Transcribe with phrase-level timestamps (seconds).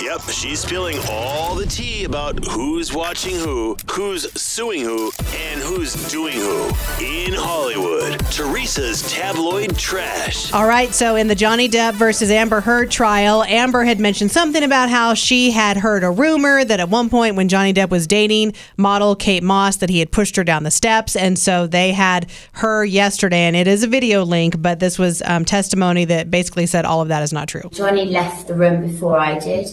[0.00, 5.94] Yep, she's spilling all the tea about who's watching who, who's suing who, and who's
[6.10, 6.66] doing who.
[7.00, 10.52] In Hollywood, Teresa's tabloid trash.
[10.52, 14.64] All right, so in the Johnny Depp versus Amber Heard trial, Amber had mentioned something
[14.64, 18.08] about how she had heard a rumor that at one point when Johnny Depp was
[18.08, 21.92] dating model Kate Moss that he had pushed her down the steps, and so they
[21.92, 26.32] had her yesterday, and it is a video link, but this was um, testimony that
[26.32, 27.62] basically said all of that is not true.
[27.72, 29.68] Johnny left the room before I did,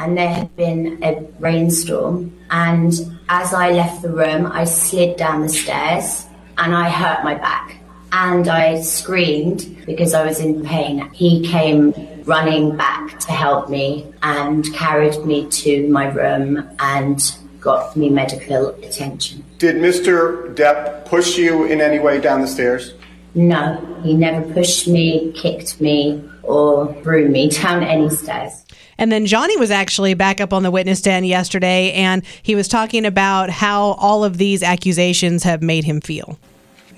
[0.00, 2.32] and there had been a rainstorm.
[2.50, 2.92] And
[3.28, 6.24] as I left the room, I slid down the stairs
[6.56, 7.76] and I hurt my back.
[8.12, 11.08] And I screamed because I was in pain.
[11.12, 17.20] He came running back to help me and carried me to my room and
[17.60, 19.44] got me medical attention.
[19.58, 20.54] Did Mr.
[20.54, 22.94] Depp push you in any way down the stairs?
[23.34, 28.64] No, he never pushed me, kicked me, or threw me down any stairs.
[28.98, 32.68] And then Johnny was actually back up on the witness stand yesterday, and he was
[32.68, 36.38] talking about how all of these accusations have made him feel.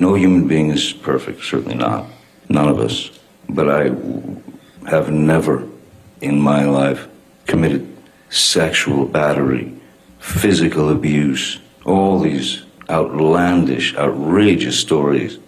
[0.01, 2.07] No human being is perfect, certainly not.
[2.49, 3.11] None of us.
[3.49, 3.85] But I
[4.89, 5.69] have never
[6.21, 7.07] in my life
[7.47, 7.87] committed
[8.31, 9.73] sexual battery,
[10.19, 15.39] physical abuse, all these outlandish, outrageous stories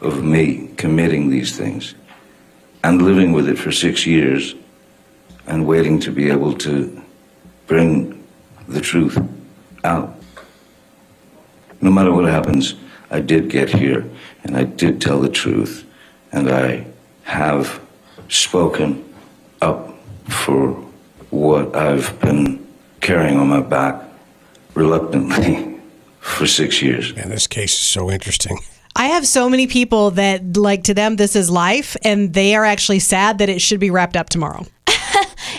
[0.00, 1.94] of me committing these things
[2.84, 4.54] and living with it for six years
[5.46, 7.02] and waiting to be able to
[7.66, 8.24] bring
[8.68, 9.18] the truth
[9.84, 10.14] out.
[11.80, 12.74] No matter what happens,
[13.10, 14.08] I did get here
[14.44, 15.86] and I did tell the truth
[16.32, 16.86] and I
[17.24, 17.80] have
[18.28, 19.04] spoken
[19.62, 19.94] up
[20.28, 20.72] for
[21.30, 22.66] what I've been
[23.00, 24.02] carrying on my back
[24.74, 25.80] reluctantly
[26.20, 27.14] for six years.
[27.14, 28.58] Man, this case is so interesting.
[28.98, 32.64] I have so many people that, like, to them, this is life, and they are
[32.64, 34.66] actually sad that it should be wrapped up tomorrow.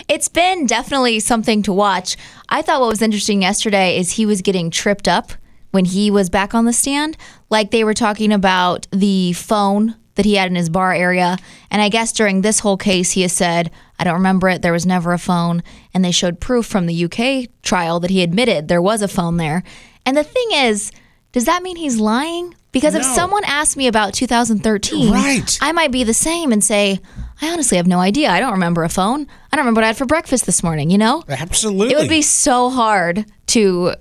[0.08, 2.16] It's been definitely something to watch.
[2.48, 5.32] I thought what was interesting yesterday is he was getting tripped up
[5.70, 7.16] when he was back on the stand.
[7.48, 11.38] Like they were talking about the phone that he had in his bar area.
[11.70, 13.70] And I guess during this whole case, he has said,
[14.00, 14.62] I don't remember it.
[14.62, 15.62] There was never a phone.
[15.94, 19.36] And they showed proof from the UK trial that he admitted there was a phone
[19.36, 19.62] there.
[20.04, 20.90] And the thing is,
[21.30, 22.56] does that mean he's lying?
[22.72, 25.58] Because if someone asked me about 2013, Right.
[25.60, 27.00] I might be the same and say,
[27.42, 28.30] I honestly have no idea.
[28.30, 29.26] I don't remember a phone.
[29.52, 31.24] I don't remember what I had for breakfast this morning, you know?
[31.28, 31.94] Absolutely.
[31.94, 33.94] It would be so hard to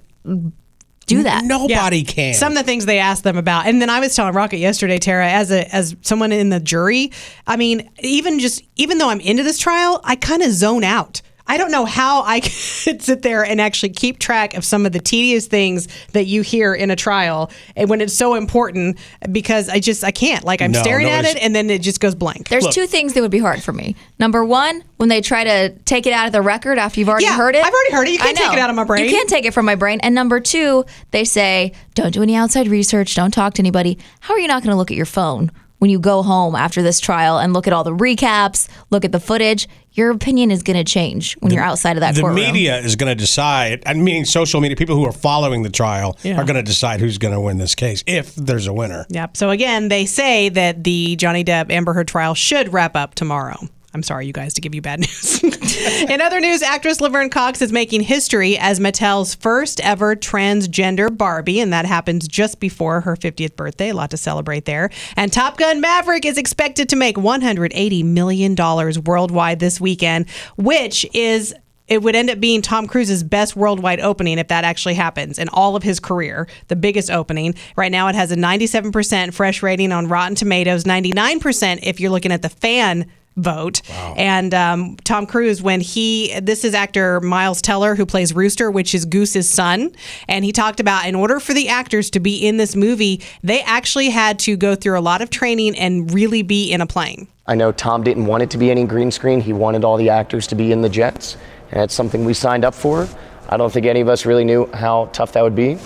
[1.07, 1.43] do that.
[1.43, 2.35] Nobody can.
[2.35, 4.99] Some of the things they asked them about, and then I was telling Rocket yesterday,
[4.99, 7.11] Tara, as a as someone in the jury.
[7.47, 11.21] I mean, even just even though I'm into this trial, I kind of zone out.
[11.49, 12.39] I don't know how I
[12.83, 16.41] could sit there and actually keep track of some of the tedious things that you
[16.43, 18.97] hear in a trial, and when it's so important,
[19.31, 20.45] because I just I can't.
[20.45, 22.47] Like I'm No, staring no, at it, and then it just goes blank.
[22.47, 23.95] There's two things that would be hard for me.
[24.19, 27.25] Number one, when they try to take it out of the record after you've already
[27.25, 27.65] Yeah, heard it.
[27.65, 28.11] I've already heard it.
[28.11, 29.05] You can't take it out of my brain.
[29.05, 29.99] You can't take it from my brain.
[30.01, 33.97] And number two, they say, don't do any outside research, don't talk to anybody.
[34.19, 36.81] How are you not going to look at your phone when you go home after
[36.81, 39.67] this trial and look at all the recaps, look at the footage?
[39.93, 42.39] Your opinion is going to change when you're outside of that the courtroom.
[42.39, 43.83] The media is going to decide.
[43.85, 46.37] I mean, social media, people who are following the trial Yeah.
[46.39, 49.05] are going to decide who's going to win this case if there's a winner.
[49.09, 49.35] Yep.
[49.35, 53.57] So again, they say that the Johnny Depp Amber Heard trial should wrap up tomorrow.
[53.93, 55.43] I'm sorry, you guys, to give you bad news.
[56.09, 61.59] In other news, actress Laverne Cox is making history as Mattel's first ever transgender Barbie,
[61.59, 63.89] and that happens just before her 50th birthday.
[63.89, 64.89] A lot to celebrate there.
[65.15, 71.53] And Top Gun Maverick is expected to make $180 million worldwide this weekend, which is
[71.87, 75.49] it would end up being Tom Cruise's best worldwide opening if that actually happens in
[75.49, 77.55] all of his career, the biggest opening.
[77.75, 82.31] Right now, it has a 97% fresh rating on Rotten Tomatoes, 99% if you're looking
[82.31, 83.81] at the fan vote.
[84.17, 88.93] And um, Tom Cruise, when he, this is actor Miles Teller who plays Rooster, which
[88.93, 89.91] is Goose's son.
[90.27, 93.61] And he talked about in order for the actors to be in this movie, they
[93.61, 97.27] actually had to go through a lot of training and really be in a plane.
[97.47, 99.41] I know Tom didn't want it to be any green screen.
[99.41, 101.35] He wanted all the actors to be in the jets,
[101.71, 103.07] and that's something we signed up for.
[103.49, 105.79] I don't think any of us really knew how tough that would be,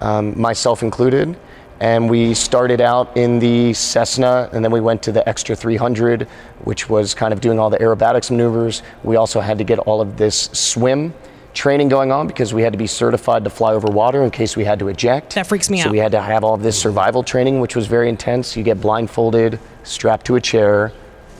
[0.00, 1.36] um, myself included.
[1.84, 6.22] And we started out in the Cessna, and then we went to the Extra 300,
[6.60, 8.82] which was kind of doing all the aerobatics maneuvers.
[9.02, 11.12] We also had to get all of this swim
[11.52, 14.56] training going on because we had to be certified to fly over water in case
[14.56, 15.34] we had to eject.
[15.34, 15.92] That freaks me so out.
[15.92, 18.56] we had to have all of this survival training, which was very intense.
[18.56, 20.90] You get blindfolded, strapped to a chair,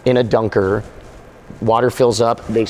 [0.05, 0.85] in a dunker.
[1.63, 2.47] Water fills up.
[2.49, 2.67] They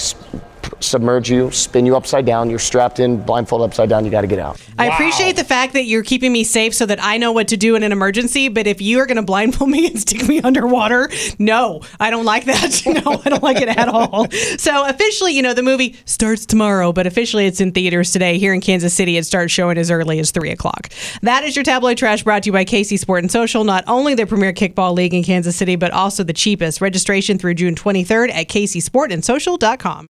[0.84, 2.50] submerge you, spin you upside down.
[2.50, 4.04] You're strapped in, blindfold upside down.
[4.04, 4.60] You got to get out.
[4.78, 7.56] I appreciate the fact that you're keeping me safe so that I know what to
[7.56, 8.48] do in an emergency.
[8.48, 12.24] But if you are going to blindfold me and stick me underwater, no, I don't
[12.24, 12.82] like that.
[12.86, 14.30] no, I don't like it at all.
[14.58, 18.38] So officially, you know, the movie starts tomorrow, but officially it's in theaters today.
[18.38, 20.90] Here in Kansas City, it starts showing as early as three o'clock.
[21.22, 23.64] That is your tabloid trash brought to you by KC Sport and Social.
[23.64, 26.80] Not only the premier kickball league in Kansas City, but also the cheapest.
[26.80, 30.02] Registration through June 23rd at kcsportandsocial.com.